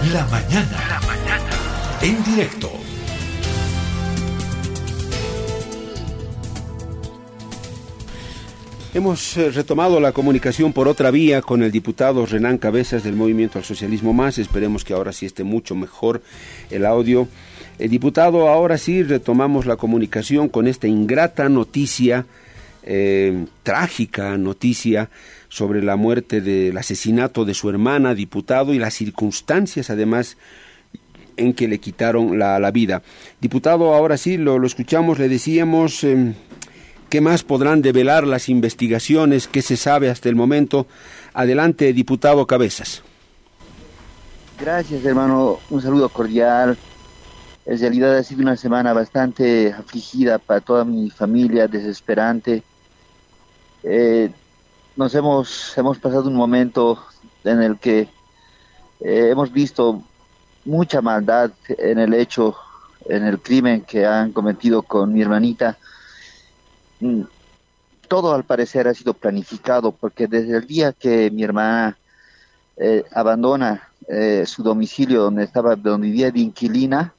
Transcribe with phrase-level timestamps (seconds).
[0.00, 0.78] La mañana.
[0.88, 1.50] La mañana.
[2.00, 2.70] En directo.
[8.94, 13.58] Hemos eh, retomado la comunicación por otra vía con el diputado Renán Cabezas del Movimiento
[13.58, 14.38] al Socialismo Más.
[14.38, 16.22] Esperemos que ahora sí esté mucho mejor
[16.70, 17.26] el audio.
[17.80, 22.24] El diputado, ahora sí retomamos la comunicación con esta ingrata noticia,
[22.84, 25.10] eh, trágica noticia
[25.48, 30.36] sobre la muerte del asesinato de su hermana, diputado, y las circunstancias además
[31.36, 33.02] en que le quitaron la, vida.
[33.40, 36.34] Diputado, ahora sí, lo, escuchamos, le decíamos, em,
[37.08, 39.48] ¿Qué más podrán develar las investigaciones?
[39.48, 40.86] ¿Qué se sabe hasta el momento?
[41.32, 43.02] Adelante, diputado Cabezas.
[44.60, 45.58] Gracias, hermano.
[45.70, 46.76] Un saludo cordial.
[47.64, 52.62] En realidad ha sido una semana bastante afligida para toda mi familia, desesperante.
[53.82, 54.30] Eh,
[54.98, 56.98] nos hemos, hemos pasado un momento
[57.44, 58.08] en el que
[58.98, 60.02] eh, hemos visto
[60.64, 62.56] mucha maldad en el hecho,
[63.08, 65.78] en el crimen que han cometido con mi hermanita.
[66.98, 67.22] Mm,
[68.08, 71.96] todo al parecer ha sido planificado porque desde el día que mi hermana
[72.76, 77.12] eh, abandona eh, su domicilio donde estaba donde vivía de inquilina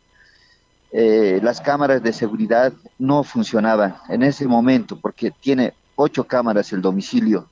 [0.92, 6.82] eh, las cámaras de seguridad no funcionaban en ese momento porque tiene ocho cámaras el
[6.82, 7.48] domicilio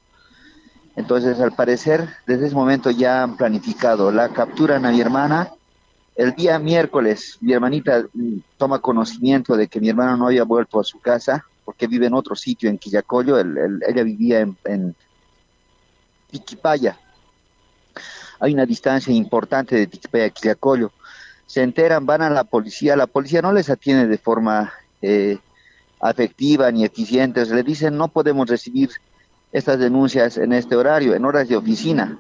[0.98, 5.54] entonces al parecer desde ese momento ya han planificado la capturan a mi hermana
[6.18, 10.82] el día miércoles mi hermanita mm, toma conocimiento de que mi hermana no había vuelto
[10.82, 14.96] a su casa porque vive en otro sitio, en Quillacollo, ella vivía en, en
[16.32, 16.98] Tiquipaya.
[18.40, 20.94] Hay una distancia importante de Tiquipaya a Quillacollo.
[21.46, 25.40] Se enteran, van a la policía, la policía no les atiende de forma eh,
[26.00, 28.90] afectiva ni eficiente, le dicen no podemos recibir
[29.52, 32.18] estas denuncias en este horario, en horas de oficina.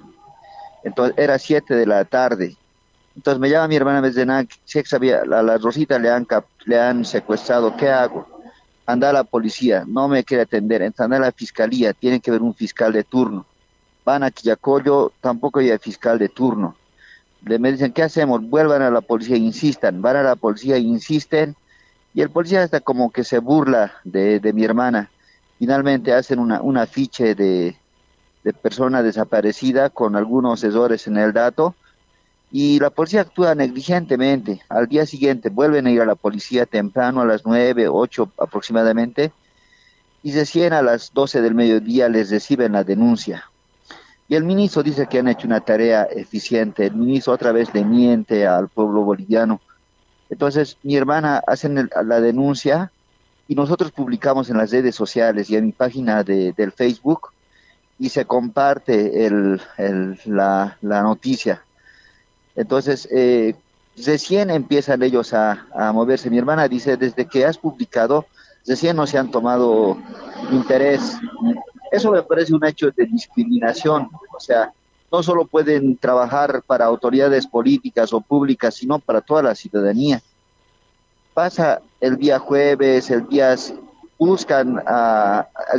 [0.83, 2.55] Entonces era siete de la tarde.
[3.15, 6.27] Entonces me llama mi hermana Bezenac, si sabía, a la Rosita le han,
[6.65, 8.37] le han secuestrado, ¿qué hago?
[8.87, 12.41] anda a la policía, no me quiere atender, anda a la fiscalía, tiene que ver
[12.41, 13.45] un fiscal de turno.
[14.05, 16.75] Van a Quillacollo, tampoco hay fiscal de turno.
[17.45, 18.41] Le me dicen, ¿qué hacemos?
[18.49, 21.55] Vuelvan a la policía, insistan, van a la policía, insisten,
[22.13, 25.11] y el policía hasta como que se burla de, mi hermana.
[25.59, 27.75] Finalmente hacen una, un afiche de,
[28.43, 31.75] de persona desaparecida con algunos errores en el dato,
[32.51, 34.61] y la policía actúa negligentemente.
[34.69, 39.33] Al día siguiente vuelven a ir a la policía temprano, a las nueve, ocho aproximadamente,
[40.23, 43.49] y recién a las doce del mediodía les reciben la denuncia.
[44.29, 46.85] Y el ministro dice que han hecho una tarea eficiente.
[46.85, 49.61] El ministro otra vez le miente al pueblo boliviano.
[50.29, 52.91] Entonces, mi hermana hace la denuncia
[53.47, 57.29] y nosotros publicamos en las redes sociales y en mi página de, del Facebook
[57.99, 59.61] y se comparte el,
[60.25, 61.63] la, noticia
[62.57, 63.55] entonces, eh,
[64.03, 66.29] recién empiezan ellos a, moverse.
[66.29, 68.25] Mi hermana dice, desde que has publicado,
[68.65, 69.95] recién no se han tomado
[70.51, 71.17] interés.
[71.91, 74.09] Eso me parece un hecho de discriminación.
[74.35, 74.73] O sea,
[75.11, 80.19] no solo pueden trabajar para autoridades políticas o públicas, sino para toda la ciudadanía.
[81.35, 83.55] Pasa el día jueves, el día
[84.17, 84.81] buscan,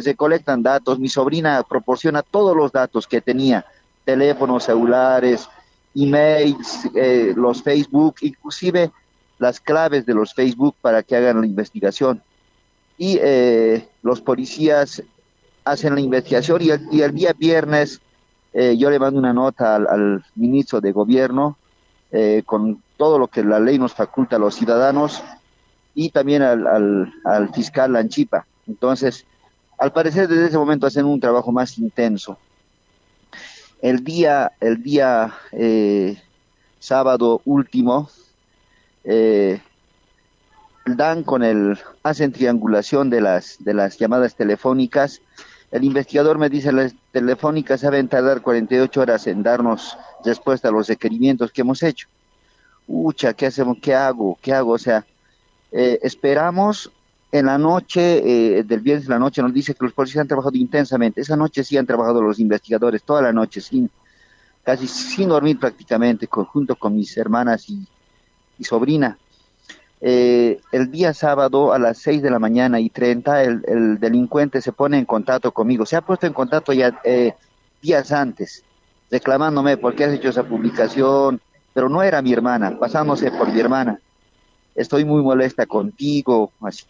[0.05, 0.99] recolectan datos.
[0.99, 3.65] Mi sobrina proporciona todos los datos que tenía,
[4.05, 5.49] teléfonos celulares,
[5.95, 8.91] emails, eh, los Facebook, inclusive
[9.39, 12.23] las claves de los Facebook para que hagan la investigación.
[12.97, 15.03] Y eh, los policías
[15.65, 18.01] hacen la investigación y el, día viernes
[18.53, 21.57] eh, yo le mando una nota al, ministro de gobierno
[22.47, 25.23] con todo lo que la ley nos faculta a los ciudadanos
[26.01, 28.47] y también al, al, al fiscal Lanchipa.
[28.69, 29.27] Entonces,
[29.79, 32.39] al parecer desde ese momento hacen un trabajo más intenso.
[33.83, 36.17] El día, el día eh,
[36.79, 38.09] sábado último,
[39.03, 39.61] eh,
[40.87, 45.21] dan con el, hacen triangulación de las, de las llamadas telefónicas.
[45.73, 50.87] El investigador me dice, las telefónicas saben tardar 48 horas en darnos respuesta a los
[50.87, 52.07] requerimientos que hemos hecho.
[52.87, 53.79] Ucha, ¿qué hacemos?
[53.83, 54.39] ¿Qué hago?
[54.41, 54.75] ¿Qué hago?
[54.75, 55.05] O sea,
[55.73, 56.91] eh, esperamos
[57.31, 60.29] en la noche, eh, del viernes de la noche, nos dice que los policías han
[60.29, 61.21] trabajado intensamente.
[61.21, 63.91] Esa noche sí han trabajado los investigadores, toda la noche, sin,
[64.65, 67.87] casi sin dormir prácticamente, junto con mis hermanas y,
[68.59, 69.19] y sobrina.
[70.01, 74.63] Eh, el día sábado a las 6 de la mañana y 30, el, el, delincuente
[74.63, 75.85] se pone en contacto conmigo.
[75.87, 77.35] Se ha puesto en contacto ya eh,
[77.83, 78.65] días antes,
[79.11, 81.41] reclamándome por qué has hecho esa publicación,
[81.75, 83.99] pero no era mi hermana, pasándose por mi hermana.
[84.79, 86.85] Estoy muy molesta contigo, así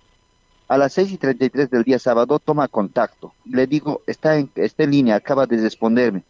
[0.68, 3.32] a las 6 y 33 del día sábado toma contacto.
[3.46, 6.22] Le digo, está en, está en línea, acaba de responderme.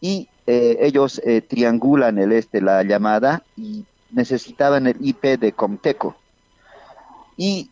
[0.00, 6.14] Y eh, ellos eh, triangulan el este la llamada y necesitaban el IP de Comteco.
[7.38, 7.70] Y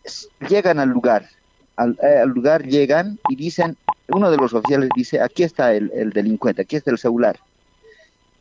[0.48, 1.28] llegan al lugar,
[1.76, 3.76] al, al, lugar llegan y dicen,
[4.08, 7.38] uno de los oficiales dice, aquí está el, el delincuente, aquí está el celular.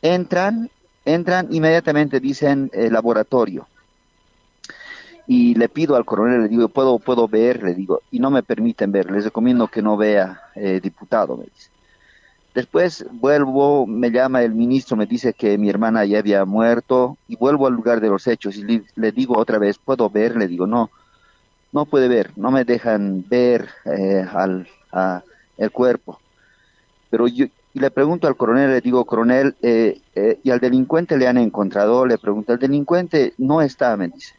[0.01, 0.71] Entran,
[1.03, 3.67] entran, inmediatamente dicen laboratorio
[5.27, 7.63] y le pido al coronel, le digo, ¿puedo, puedo ver?
[7.63, 11.45] Le digo, y no me permiten ver, les recomiendo que no vea eh, diputado, me
[11.45, 11.69] dice.
[12.53, 17.37] Después vuelvo, me llama el ministro, me dice que mi hermana ya había muerto y
[17.37, 20.35] vuelvo al lugar de los hechos y le, digo otra vez, ¿puedo ver?
[20.35, 20.89] Le digo, no,
[21.71, 25.23] no puede ver, no me dejan ver eh, al a
[25.57, 26.19] el cuerpo.
[27.09, 30.01] Pero yo y le pregunto al coronel, le digo, coronel, eh,
[30.43, 32.05] ¿y al delincuente le han encontrado?
[32.05, 34.35] Le pregunto, el delincuente no está, me dice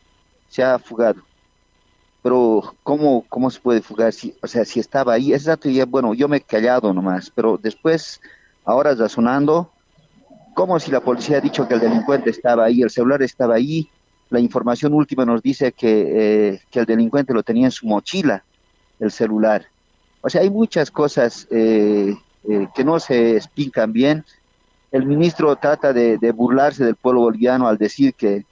[0.52, 1.22] se ha fugado.
[2.22, 4.12] Pero, ¿cómo, cómo se puede fugar?
[4.12, 7.32] Si, o sea, si estaba ahí, ese dato ya, bueno, yo me he callado nomás,
[7.34, 8.20] pero después,
[8.64, 9.70] ahora razonando,
[10.54, 13.88] como si la policía ha dicho que el delincuente estaba ahí, el celular estaba ahí,
[14.28, 18.44] la información última nos dice que, eh, que el delincuente lo tenía en su mochila,
[19.00, 19.66] el celular.
[20.20, 22.14] O sea, hay muchas cosas eh,
[22.48, 24.24] eh, que no se explican bien.
[24.92, 28.44] El ministro trata de, de burlarse del pueblo boliviano al decir que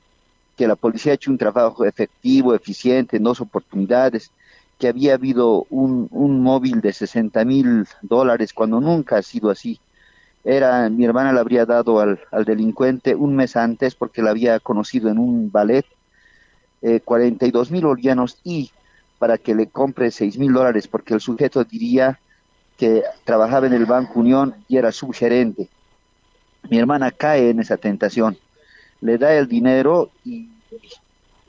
[0.61, 4.31] que la policía ha hecho un trabajo efectivo, eficiente, en dos oportunidades,
[4.79, 6.11] que había habido un,
[6.43, 9.81] móvil de 60 mil dólares cuando nunca ha sido así.
[10.45, 14.61] Era, mi hermana le habría dado al, al delincuente un mes antes porque la había
[14.61, 15.87] conocido en un ballet,
[16.83, 18.71] eh, 42 mil bolivianos y
[19.19, 22.21] para que le compre 6 mil dólares porque el sujeto diría
[22.77, 25.71] que trabajaba en el Banco Unión y era subgerente.
[26.69, 28.37] Mi hermana cae en esa tentación
[29.01, 30.49] le da el dinero y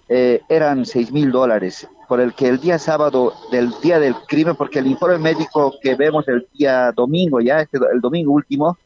[0.09, 4.55] eh, eran seis mil dólares, por el que el día sábado del día del crimen,
[4.55, 8.77] porque el informe médico que vemos el día domingo, ya este, el domingo último,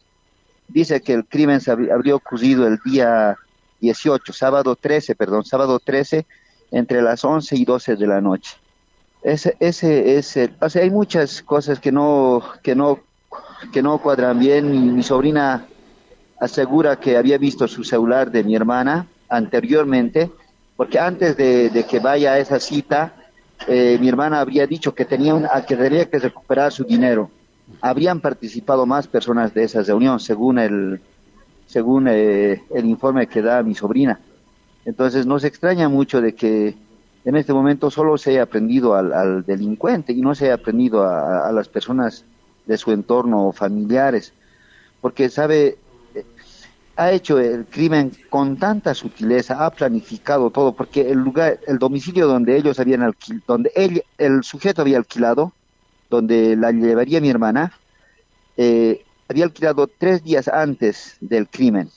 [0.68, 3.36] dice que el crimen se habría ocurrido el día
[3.82, 6.26] 18, sábado 13, perdón, sábado 13,
[6.72, 8.58] entre las 11 y 12 de la noche.
[9.24, 13.00] Ese, ese es el, o sea, hay muchas cosas que no, que no,
[13.74, 14.96] que no cuadran bien.
[14.96, 15.66] Mi sobrina
[16.40, 20.32] asegura que había visto su celular de mi hermana anteriormente,
[20.76, 23.14] porque antes de, que vaya a esa cita,
[23.68, 27.30] eh, mi hermana habría dicho que tenía una, que tenía que recuperar su dinero.
[27.82, 31.02] Habrían participado más personas de esa reunión, según el,
[31.66, 34.20] según eh, el informe que da mi sobrina.
[34.84, 36.76] Entonces nos extraña mucho de que
[37.24, 41.04] en este momento solo se haya aprendido al, al delincuente y no se haya aprendido
[41.04, 42.24] a, a las personas
[42.68, 44.34] de su entorno familiares,
[45.02, 45.78] porque sabe
[46.98, 52.28] ha hecho el crimen con tanta sutileza, ha planificado todo, porque el lugar, el domicilio
[52.28, 55.52] donde ellos habían alquilado, donde el sujeto había alquilado,
[56.10, 57.74] donde la llevaría mi hermana,
[58.58, 61.90] eh, había alquilado tres días antes del crimen.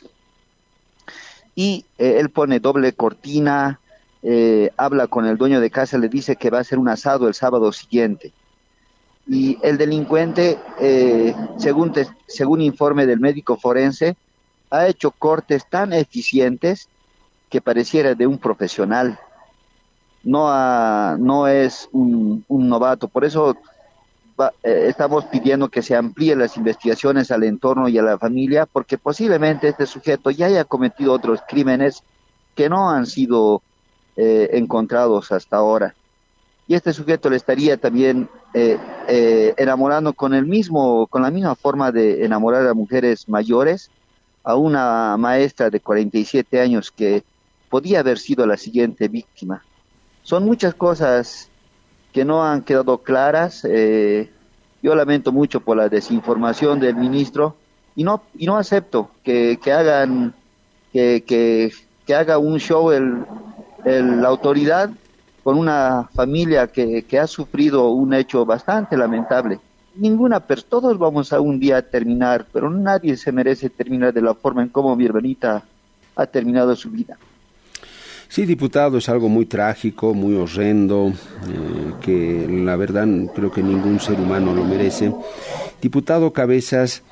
[1.55, 3.81] Y eh, él pone doble cortina,
[4.23, 7.29] eh, habla con el dueño de casa, le dice que va a hacer un asado
[7.29, 8.33] el sábado siguiente.
[9.29, 10.59] Y el delincuente,
[11.59, 14.17] según, te, según informe del médico forense,
[14.71, 16.89] ha hecho cortes tan eficientes
[17.51, 19.19] que pareciera de un profesional.
[20.23, 23.09] No, ha, no es un, novato.
[23.09, 23.57] Por eso
[24.63, 28.99] eh, estamos pidiendo que se amplíen las investigaciones al entorno y a la familia, porque
[28.99, 32.03] posiblemente este sujeto ya haya cometido otros crímenes
[32.55, 33.63] que no han sido
[34.17, 35.95] eh, encontrados hasta ahora.
[36.69, 38.77] Y este sujeto le estaría también eh,
[39.09, 43.91] eh, enamorando con el mismo, con la misma forma de enamorar a mujeres mayores,
[44.49, 47.23] a una maestra de 47 años que
[47.69, 49.63] podía haber sido la siguiente víctima.
[50.23, 51.51] Son muchas cosas
[52.15, 53.67] que no han quedado claras.
[53.69, 54.33] Eh,
[54.83, 57.57] yo lamento mucho por la desinformación del ministro
[57.95, 60.33] y no y no acepto que, que hagan
[60.95, 61.23] que,
[62.07, 63.27] que, haga un show el,
[63.85, 64.89] la autoridad
[65.45, 69.61] con una familia que, que ha sufrido un hecho bastante lamentable
[69.99, 74.23] ninguna, pero todos vamos a un día a terminar, pero nadie se merece terminar de
[74.23, 75.65] la forma en cómo mi hermanita
[76.17, 77.17] ha terminado su vida.
[78.29, 84.01] Sí, diputado, es algo muy trágico, muy horrendo, eh, que la verdad creo que ningún
[84.01, 85.15] ser humano lo merece.
[85.81, 87.03] Diputado Cabezas,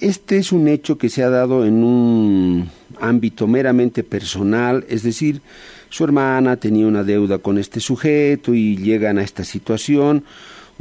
[0.00, 2.68] este es un hecho que se ha dado en un
[3.00, 5.40] ámbito meramente personal, es decir,
[5.88, 10.24] su hermana tenía una deuda con este sujeto y llegan a esta situación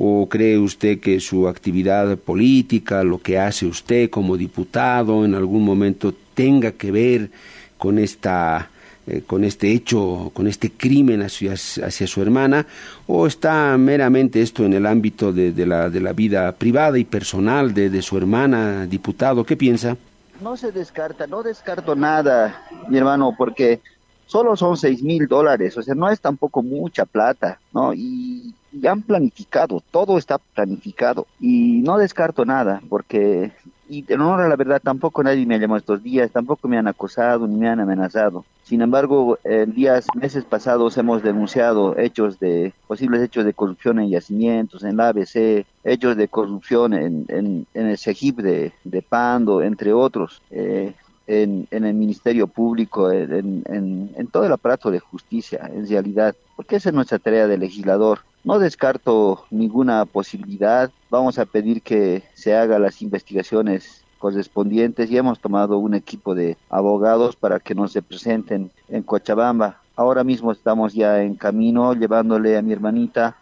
[0.01, 5.65] ¿O cree usted que su actividad política, lo que hace usted como diputado, en algún
[5.65, 7.31] momento tenga que ver
[7.77, 8.69] con esta
[9.07, 12.65] eh, con este hecho, con este crimen hacia, su hermana,
[13.07, 17.05] o está meramente esto en el ámbito de, de, la, de la vida privada y
[17.05, 19.43] personal de, de su hermana, diputado?
[19.43, 19.97] ¿Qué piensa?
[20.41, 23.81] No se descarta, no descarto nada, mi hermano, porque
[24.27, 27.93] solo son seis mil dólares, o sea, no es tampoco mucha plata, ¿no?
[27.95, 28.28] Y,
[28.71, 33.51] y, han planificado, todo está planificado y no descarto nada, porque
[33.89, 36.87] y en honor a la verdad tampoco nadie me llamó estos días, tampoco me han
[36.87, 38.45] acosado ni me han amenazado.
[38.63, 44.11] Sin embargo, en días, meses pasados hemos denunciado hechos de, posibles hechos de corrupción en
[44.11, 49.63] yacimientos, en la ABC, hechos de corrupción en, en, en el CEGIP de, de, Pando,
[49.63, 50.93] entre otros, eh,
[51.25, 56.75] en, en, el Ministerio Público, en, en todo el aparato de justicia, en realidad, porque
[56.75, 58.19] esa es nuestra tarea de legislador.
[58.43, 60.89] No descarto ninguna posibilidad.
[61.09, 66.57] Vamos a pedir que se hagan las investigaciones correspondientes y hemos tomado un equipo de
[66.69, 69.81] abogados para que nos representen en Cochabamba.
[69.95, 73.35] Ahora mismo estamos ya en camino llevándole a mi hermanita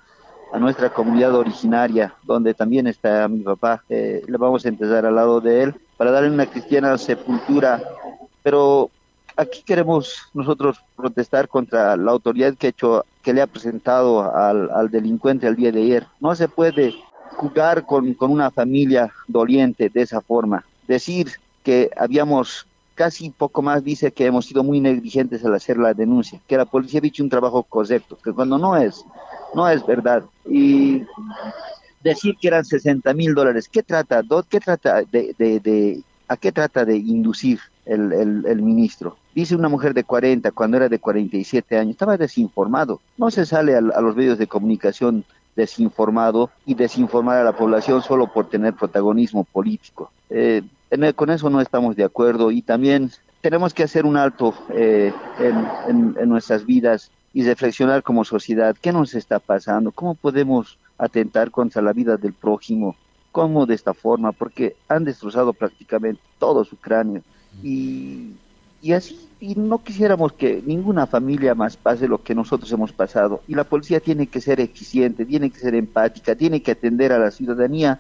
[0.52, 3.84] a nuestra comunidad originaria, donde también está mi papá.
[3.90, 7.82] Eh, le vamos a empezar al lado de él para darle una cristiana sepultura.
[8.44, 8.90] Pero
[9.38, 14.70] aquí queremos nosotros protestar contra la autoridad que, ha hecho, que le ha presentado al,
[14.72, 16.08] al delincuente el día de ayer.
[16.20, 16.96] No se puede
[17.38, 20.66] jugar con, una familia doliente de esa forma.
[20.88, 21.32] Decir
[21.64, 22.66] que habíamos
[22.96, 26.66] casi poco más dice que hemos sido muy negligentes al hacer la denuncia, que la
[26.66, 29.06] policía ha hecho un trabajo correcto, que cuando no es,
[29.54, 30.24] no es verdad.
[30.50, 31.04] Y
[32.02, 34.24] decir que eran 60 mil dólares, ¿qué trata?
[34.50, 39.18] ¿Qué trata de, de, de, ¿A qué trata de inducir el, ministro?
[39.38, 43.02] Dice una mujer de 40 cuando era de 47 años, estaba desinformado.
[43.18, 45.26] No se sale a, a los medios de comunicación
[45.56, 50.10] desinformado y desinformar a la población solo por tener protagonismo político.
[50.32, 50.64] Eh,
[51.16, 56.16] con eso no estamos de acuerdo y también tenemos que hacer un alto eh, en,
[56.20, 58.76] en, nuestras vidas y reflexionar como sociedad.
[58.82, 62.96] Qué nos está pasando, cómo podemos atentar contra la vida del prójimo,
[63.32, 67.22] cómo de esta forma, porque han destrozado prácticamente todo su cráneo.
[67.62, 68.32] Y,
[68.82, 73.42] y así y no quisiéramos que ninguna familia más pase lo que nosotros hemos pasado.
[73.48, 77.20] Y la policía tiene que ser eficiente, tiene que ser empática, tiene que atender a
[77.20, 78.00] la ciudadanía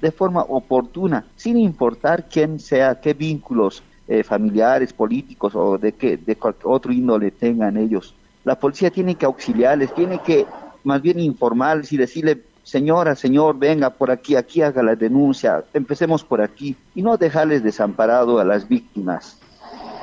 [0.00, 6.16] de forma oportuna, sin importar quién sea, qué vínculos eh, familiares, políticos o de qué
[6.16, 8.14] de otro índole tengan ellos.
[8.44, 10.46] La policía tiene que auxiliarles, tiene que
[10.84, 16.22] más bien informarles y decirle, señora, señor, venga por aquí, aquí haga la denuncia, empecemos
[16.22, 19.40] por aquí y no dejarles desamparado a las víctimas.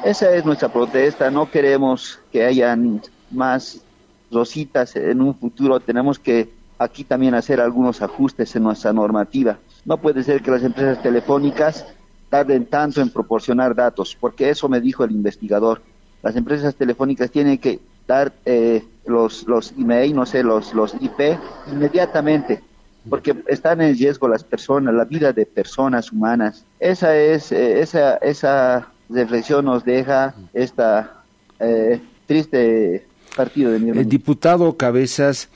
[0.03, 3.81] Esa es nuestra protesta, no queremos que hayan más
[4.29, 9.59] rositas en un futuro, tenemos que aquí también hacer algunos ajustes en nuestra normativa.
[9.85, 11.85] No puede ser que las empresas telefónicas
[12.29, 15.81] tarden tanto en proporcionar datos, porque eso me dijo el investigador.
[16.21, 21.37] Las empresas telefónicas tienen que dar eh, los, los email, no sé, los, los IP
[21.71, 22.61] inmediatamente,
[23.09, 26.65] porque están en riesgo las personas, la vida de personas humanas.
[26.79, 31.23] Esa es, eh, esa, esa reflexión nos deja esta
[31.59, 33.05] eh, triste
[33.35, 35.49] partido de mi El diputado Cabezas,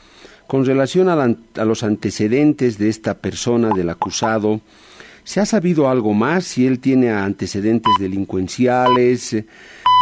[0.47, 4.61] con relación a, la, a, los antecedentes de esta persona, del acusado,
[5.23, 6.45] ¿se ha sabido algo más?
[6.45, 9.35] Si él tiene antecedentes delincuenciales,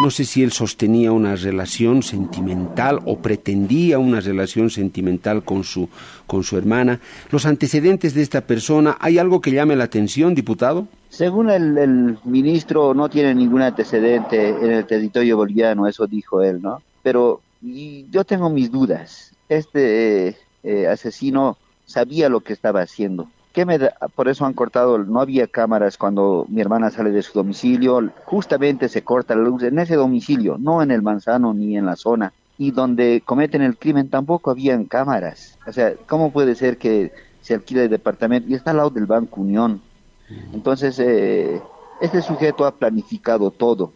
[0.03, 5.89] no sé si él sostenía una relación sentimental o pretendía una relación sentimental con su,
[6.27, 6.99] con su hermana.
[7.31, 10.87] Los antecedentes de esta persona, ¿hay algo que llame la atención, diputado?
[11.09, 16.61] Según el, el, ministro, no tiene ningún antecedente en el territorio boliviano, eso dijo él,
[16.61, 16.81] ¿no?
[17.01, 19.31] Pero yo tengo mis dudas.
[19.49, 23.29] Este eh, eh, asesino sabía lo que estaba haciendo.
[23.55, 23.95] ¿Qué me da?
[24.13, 28.89] Por eso han cortado, no había cámaras cuando mi hermana sale de su domicilio, justamente
[28.89, 32.33] se corta la luz en ese domicilio, no en el manzano ni en la zona.
[32.57, 35.57] Y donde cometen el crimen tampoco habían cámaras.
[35.65, 38.49] O sea, ¿cómo puede ser que se alquile el departamento?
[38.49, 39.81] Y está al lado del Banco Unión
[40.53, 41.61] entonces, eh,
[42.01, 43.91] este sujeto ha planificado todo.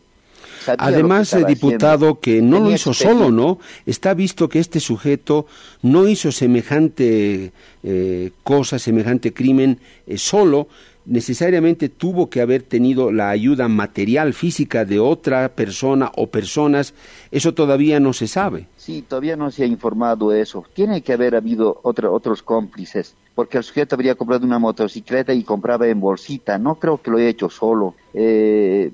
[0.78, 2.20] Además, que diputado, haciendo.
[2.20, 3.60] que no Tenía lo hizo solo, ¿no?
[3.86, 5.46] Está visto que este sujeto
[5.82, 7.52] no hizo semejante
[7.84, 10.68] eh, cosa, semejante crimen eh, solo,
[11.10, 16.94] necesariamente tuvo que haber tenido la ayuda material, física de otra persona o personas,
[17.32, 18.68] eso todavía no se sabe.
[18.78, 20.64] Sí, todavía no se ha informado eso.
[20.74, 25.88] Tiene que haber habido otros cómplices, porque el sujeto habría comprado una motocicleta y compraba
[25.88, 26.58] en bolsita.
[26.58, 27.96] No creo que lo haya hecho solo.
[28.14, 28.92] Eh,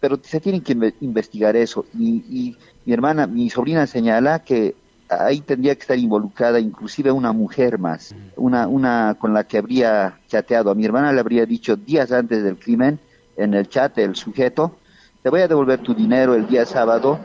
[0.00, 1.84] pero se tiene que investigar eso.
[1.96, 4.74] Y, y mi hermana, mi sobrina señala que
[5.10, 10.18] ahí tendría que estar involucrada inclusive una mujer más, una, una con la que habría
[10.28, 10.70] chateado.
[10.70, 12.98] A mi hermana le habría dicho días antes del crimen,
[13.36, 14.76] en el chat, el sujeto,
[15.22, 17.18] te voy a devolver tu dinero el día sábado,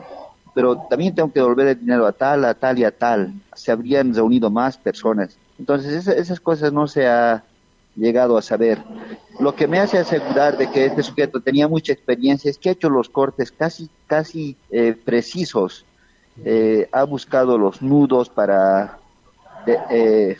[0.54, 3.34] pero también tengo que devolver el dinero a tal, a tal y a tal.
[3.54, 5.36] Se habrían reunido más personas.
[5.58, 7.44] Entonces esas, esas cosas no se ha
[7.96, 8.82] llegado a saber.
[9.40, 12.72] Lo que me hace asegurar de que este sujeto tenía mucha experiencia es que ha
[12.72, 15.84] hecho los cortes casi, casi eh, precisos.
[16.44, 18.98] Eh, ha buscado los nudos para,
[19.88, 20.36] eh,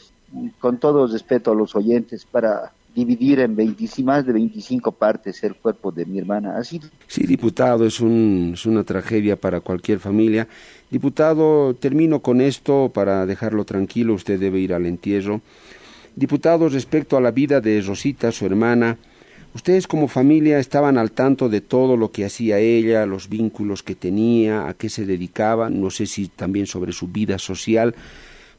[0.59, 5.55] con todo respeto a los oyentes, para dividir en 20, más de 25 partes el
[5.55, 6.57] cuerpo de mi hermana.
[6.57, 6.81] Así.
[7.07, 10.49] Sí, diputado, es, un, es una tragedia para cualquier familia.
[10.91, 15.43] Diputado, termino con esto para dejarlo tranquilo, usted debe ir al entierro.
[16.17, 18.97] Diputado, respecto a la vida de Rosita, su hermana,
[19.55, 23.95] ustedes como familia estaban al tanto de todo lo que hacía ella, los vínculos que
[23.95, 27.95] tenía, a qué se dedicaba, no sé si también sobre su vida social,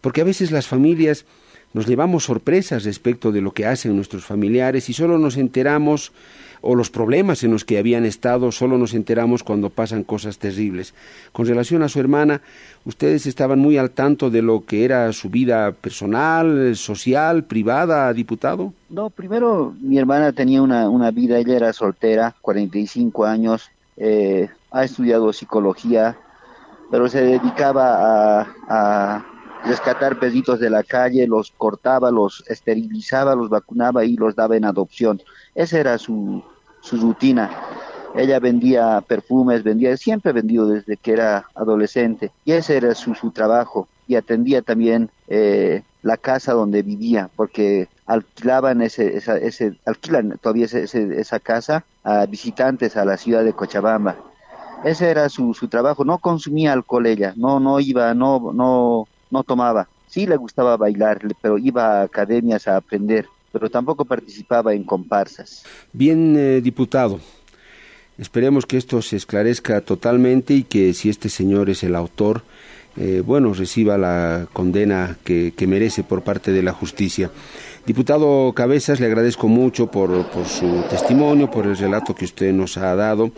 [0.02, 1.26] porque a veces las familias
[1.74, 6.12] nos llevamos sorpresas respecto de lo que hacen nuestros familiares y solo nos enteramos
[6.62, 10.94] o los problemas en los que habían estado, solo nos enteramos cuando pasan cosas terribles.
[11.32, 12.42] Con relación a su hermana,
[12.86, 18.74] ustedes estaban muy al tanto de lo que era su vida personal, social, privada, diputado.
[18.90, 24.84] No, primero mi hermana tenía una, una vida, ella era soltera, 45 años, eh, ha
[24.84, 26.18] estudiado psicología,
[26.90, 29.37] pero se dedicaba a
[29.68, 34.66] rescatar peditos de la calle, los cortaba, los esterilizaba, los vacunaba y los daba en
[34.66, 35.22] adopción.
[35.56, 36.44] Esa era su,
[36.82, 37.50] su rutina.
[38.16, 43.32] Ella vendía perfumes, vendía, siempre vendido desde que era adolescente y ese era su, su
[43.32, 50.40] trabajo y atendía también eh, la casa donde vivía porque alquilaban ese, esa, ese alquilan
[50.42, 54.16] todavía ese, esa casa a visitantes a la ciudad de Cochabamba.
[54.84, 59.44] Ese era su, su trabajo, no consumía alcohol ella, no, no iba, no, no, no
[59.44, 59.88] tomaba.
[60.08, 65.64] Sí le gustaba bailar, pero iba a academias a aprender, pero tampoco participaba en comparsas.
[65.94, 67.20] Bien, eh, diputado.
[68.18, 72.42] Esperemos que esto se esclarezca totalmente y que si este señor es el autor,
[73.00, 77.30] eh, bueno, reciba la condena que, merece por parte de la justicia.
[77.86, 82.78] Diputado Cabezas, le agradezco mucho por, por su testimonio, por el relato que usted nos
[82.78, 83.32] ha dado.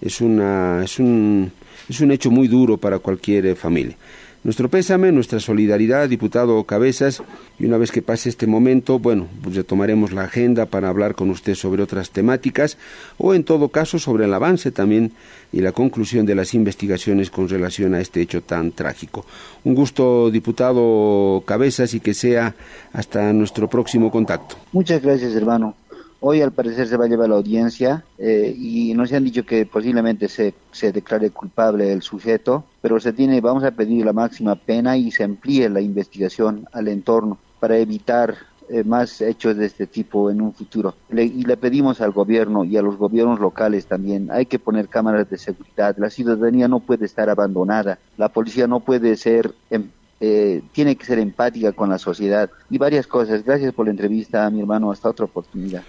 [0.00, 1.50] Es, una, es, un,
[1.88, 3.96] es un hecho muy duro para cualquier familia.
[4.42, 7.22] Nuestro pésame, nuestra solidaridad, diputado Cabezas,
[7.58, 11.28] y una vez que pase este momento, bueno, pues retomaremos la agenda para hablar con
[11.28, 12.78] usted sobre otras temáticas
[13.18, 15.12] o en todo caso sobre el avance también
[15.52, 19.26] y la conclusión de las investigaciones con relación a este hecho tan trágico.
[19.64, 22.54] Un gusto, diputado Cabezas, y que sea
[22.94, 24.56] hasta nuestro próximo contacto.
[24.72, 25.74] Muchas gracias, hermano.
[26.22, 29.64] Hoy al parecer se va a llevar la audiencia eh, y nos han dicho que
[29.64, 34.54] posiblemente se, se declare culpable el sujeto, pero se tiene, vamos a pedir la máxima
[34.54, 38.36] pena y se amplíe la investigación al entorno para evitar
[38.72, 40.94] eh, más hechos de este tipo en un futuro.
[41.08, 44.88] Le, y le pedimos al gobierno y a los gobiernos locales también, hay que poner
[44.88, 49.88] cámaras de seguridad, la ciudadanía no puede estar abandonada, la policía no puede ser em,
[50.20, 53.42] eh, tiene que ser empática con la sociedad y varias cosas.
[53.42, 54.92] Gracias por la entrevista, mi hermano.
[54.92, 55.82] Hasta otra oportunidad.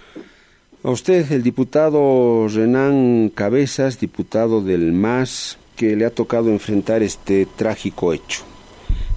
[0.82, 7.46] A usted, el diputado Renan Cabezas, diputado del MAS, que le ha tocado enfrentar este
[7.56, 8.42] trágico hecho.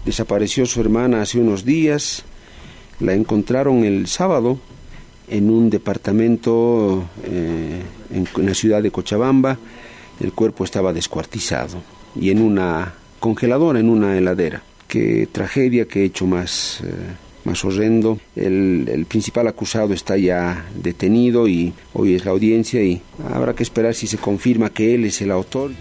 [0.06, 2.23] Desapareció su hermana hace unos días,
[2.99, 4.60] la encontraron el sábado
[5.28, 9.58] en un departamento eh, en la ciudad de Cochabamba,
[10.19, 11.82] el cuerpo estaba descuartizado
[12.15, 14.62] y en una congeladora, en una heladera
[14.95, 16.88] qué tragedia, qué hecho más, eh,
[17.43, 18.17] más horrendo.
[18.34, 23.63] El, el, principal acusado está ya detenido y hoy es la audiencia y habrá que
[23.63, 25.71] esperar si se confirma que él es el autor.